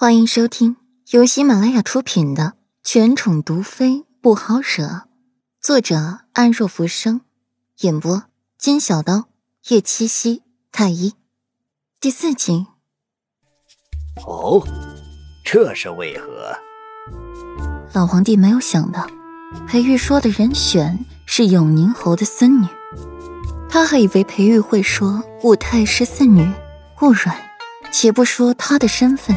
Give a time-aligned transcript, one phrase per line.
[0.00, 0.76] 欢迎收听
[1.10, 2.44] 由喜马拉雅出品的
[2.84, 4.84] 《权宠毒妃不好惹》，
[5.60, 7.22] 作者安若浮生，
[7.80, 8.22] 演播
[8.56, 9.24] 金小刀、
[9.70, 11.14] 叶七夕、太一，
[11.98, 12.68] 第四集。
[14.24, 14.64] 哦，
[15.44, 16.56] 这是为何？
[17.92, 19.04] 老皇帝没有想到，
[19.66, 22.68] 裴玉说的人选是永宁侯的孙女，
[23.68, 26.48] 他还以为裴玉会说顾太师四女
[26.94, 27.36] 顾阮，
[27.90, 29.36] 且不说她的身份。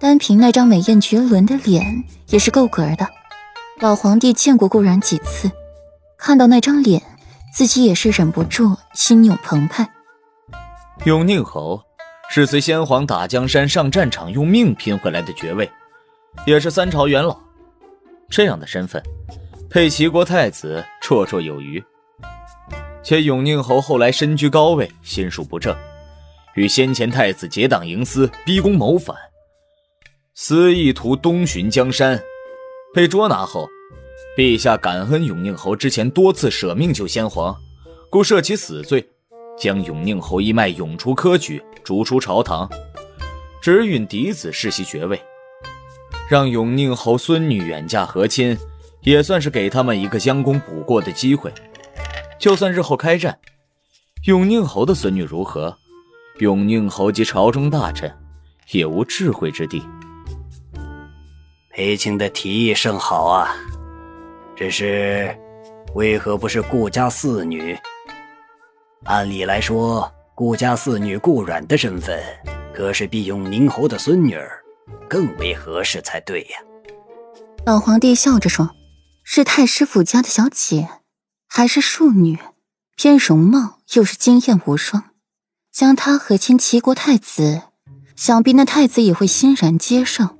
[0.00, 3.08] 单凭那张美艳绝伦的脸，也是够格的。
[3.80, 5.50] 老皇帝见过顾然几次，
[6.16, 7.02] 看到那张脸，
[7.52, 9.88] 自己也是忍不住心涌澎湃。
[11.04, 11.82] 永宁侯
[12.30, 15.68] 是随先皇打江山上战场用命拼回来的爵位，
[16.46, 17.36] 也是三朝元老，
[18.28, 19.02] 这样的身份，
[19.68, 21.82] 配齐国太子绰绰有余。
[23.02, 25.76] 且永宁侯后来身居高位，心术不正，
[26.54, 29.16] 与先前太子结党营私，逼宫谋反。
[30.40, 32.22] 私意图东巡江山，
[32.94, 33.68] 被捉拿后，
[34.36, 37.56] 陛下感恩永宁侯之前多次舍命救先皇，
[38.08, 39.04] 故赦其死罪，
[39.58, 42.70] 将永宁侯一脉永除科举，逐出朝堂，
[43.60, 45.20] 只允嫡子世袭爵位，
[46.30, 48.56] 让永宁侯孙女远嫁和亲，
[49.00, 51.52] 也算是给他们一个将功补过的机会。
[52.38, 53.36] 就算日后开战，
[54.26, 55.76] 永宁侯的孙女如何，
[56.38, 58.16] 永宁侯及朝中大臣
[58.70, 59.82] 也无智慧之地。
[61.78, 63.54] 裴青的提议甚好啊，
[64.56, 65.32] 只是
[65.94, 67.78] 为何不是顾家四女？
[69.04, 72.20] 按理来说，顾家四女顾阮的身份，
[72.74, 74.60] 可是比永宁侯的孙女儿
[75.08, 76.58] 更为合适才对呀。
[77.64, 78.70] 老皇帝笑着说
[79.22, 80.88] ：“是太师府家的小姐，
[81.46, 82.40] 还是庶女，
[82.96, 85.10] 偏容貌又是惊艳无双，
[85.70, 87.62] 将她和亲齐国太子，
[88.16, 90.30] 想必那太子也会欣然接受。”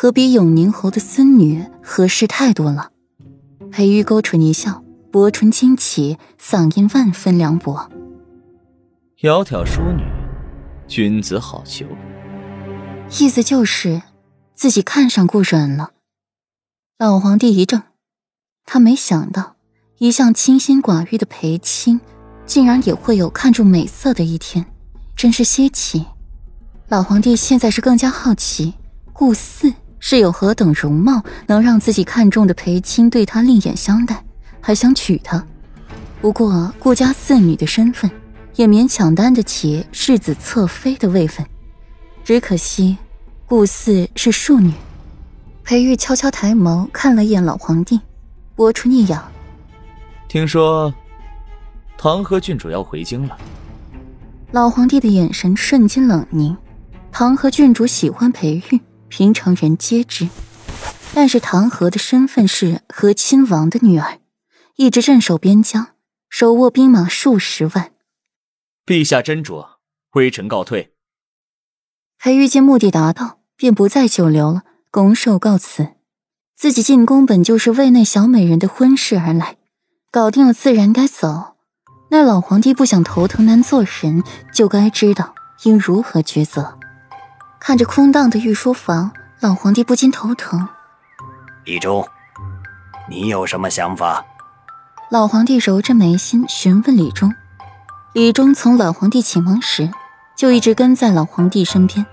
[0.00, 2.92] 可比永宁侯的孙女合适太多了。
[3.72, 7.90] 裴玉勾唇一笑，薄唇轻启，嗓音万分凉薄
[9.18, 10.04] ：“窈窕淑女，
[10.86, 11.84] 君子好逑。”
[13.18, 14.00] 意思就是
[14.54, 15.90] 自己看上顾阮了。
[16.96, 17.82] 老皇帝一怔，
[18.64, 19.56] 他没想到
[19.98, 22.00] 一向清心寡欲的裴青，
[22.46, 24.64] 竟然也会有看中美色的一天，
[25.16, 26.06] 真是稀奇。
[26.86, 28.74] 老皇帝现在是更加好奇
[29.12, 29.74] 顾四。
[30.00, 34.24] 是有何等容貌能让自己看中的裴青对他另眼相待，
[34.60, 35.44] 还想娶她？
[36.20, 38.10] 不过顾家四女的身份，
[38.56, 41.46] 也勉强担得起世子侧妃的位分。
[42.24, 42.96] 只可惜，
[43.46, 44.72] 顾四是庶女。
[45.64, 48.00] 裴玉悄悄抬眸看了一眼老皇帝，
[48.54, 49.22] 拨出一咬
[50.28, 50.92] ：“听说，
[51.96, 53.36] 唐河郡主要回京了。”
[54.52, 56.56] 老皇帝的眼神瞬间冷凝。
[57.12, 58.80] 唐河郡主喜欢裴玉。
[59.08, 60.28] 平常人皆知，
[61.14, 64.18] 但是唐河的身份是和亲王的女儿，
[64.76, 65.88] 一直镇守边疆，
[66.28, 67.92] 手握兵马数十万。
[68.86, 69.66] 陛下斟酌，
[70.12, 70.92] 微臣告退。
[72.18, 75.94] 裴玉见目的达到，便不再久留了，拱手告辞。
[76.56, 79.56] 自己进宫本就是为那小美人的婚事而来，
[80.10, 81.56] 搞定了自然该走。
[82.10, 86.77] 那老皇帝不想头疼难做人，就该知道应如何抉择。
[87.60, 89.10] 看着空荡的御书房，
[89.40, 90.68] 老皇帝不禁头疼。
[91.64, 92.06] 李忠，
[93.08, 94.24] 你有什么想法？
[95.10, 97.34] 老皇帝揉着眉心询问李忠。
[98.14, 99.90] 李忠从老皇帝启蒙时
[100.36, 102.06] 就一直跟在老皇帝身边，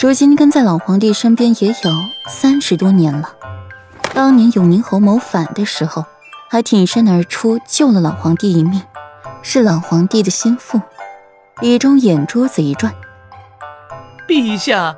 [0.00, 1.92] 如今跟在老皇帝身边也有
[2.28, 3.30] 三十多年了。
[4.12, 6.04] 当年永宁侯谋反的时候，
[6.50, 8.82] 还挺身而出救了老皇帝一命，
[9.42, 10.80] 是老皇帝的心腹。
[11.60, 12.92] 李忠眼珠子一转。
[14.26, 14.96] 陛下，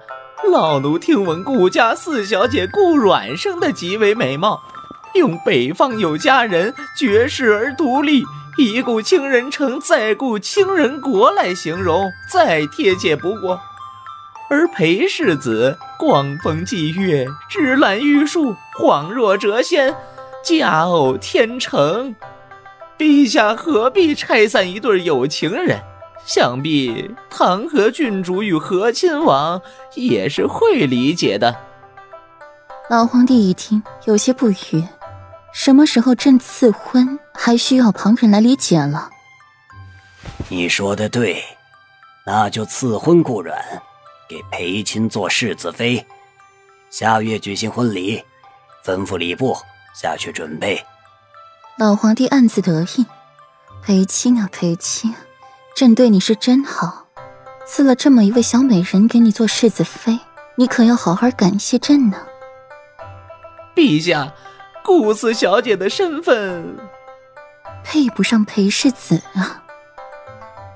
[0.50, 4.62] 老奴听闻顾家四小姐顾阮生的极为美貌，
[5.14, 8.24] 用北方有佳人，绝世而独立，
[8.56, 13.60] 一顾倾人城，再顾倾人国来形容，再贴切不过。
[14.48, 19.94] 而裴世子光风霁月，芝兰玉树，恍若谪仙，
[20.42, 22.16] 佳偶天成，
[22.96, 25.78] 陛下何必拆散一对有情人？
[26.28, 29.62] 想必唐河郡主与和亲王
[29.94, 31.58] 也是会理解的。
[32.90, 34.86] 老皇帝一听，有些不悦：
[35.54, 39.08] 什么时候朕赐婚还需要旁人来理解了？
[40.50, 41.42] 你说的对，
[42.26, 43.58] 那就赐婚顾阮，
[44.28, 46.06] 给裴钦做世子妃。
[46.90, 48.22] 下月举行婚礼，
[48.84, 49.56] 吩咐礼部
[49.94, 50.84] 下去准备。
[51.78, 53.06] 老皇帝暗自得意：
[53.82, 55.14] 裴钦啊，裴钦。
[55.78, 57.06] 朕对你是真好，
[57.64, 60.18] 赐了这么一位小美人给你做世子妃，
[60.56, 62.16] 你可要好好感谢朕呢。
[63.76, 64.34] 陛下，
[64.82, 66.76] 顾四小姐的身份
[67.84, 69.62] 配不上裴世子啊。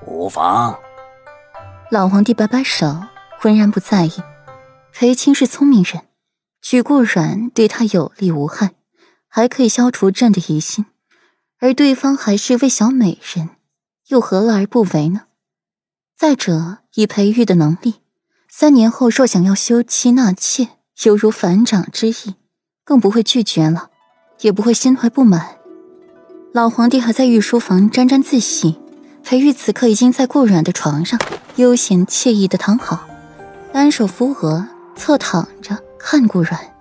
[0.07, 0.79] 无妨。
[1.91, 3.03] 老皇帝摆摆手，
[3.41, 4.13] 浑然不在意。
[4.93, 6.03] 裴青是聪明人，
[6.61, 8.71] 举顾软对他有利无害，
[9.27, 10.85] 还可以消除朕的疑心。
[11.59, 13.49] 而对方还是一位小美人，
[14.09, 15.23] 又何乐而不为呢？
[16.17, 17.95] 再者，以裴玉的能力，
[18.49, 20.69] 三年后若想要休妻纳妾，
[21.03, 22.35] 犹如反掌之意，
[22.83, 23.89] 更不会拒绝了，
[24.41, 25.57] 也不会心怀不满。
[26.53, 28.79] 老皇帝还在御书房沾沾自喜，
[29.23, 31.19] 裴玉此刻已经在顾软的床上
[31.55, 33.07] 悠闲惬意的躺好，
[33.71, 36.72] 单手扶额，侧躺着看顾软。